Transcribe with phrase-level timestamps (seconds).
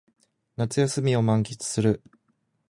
[0.55, 2.01] 夏休みを満喫する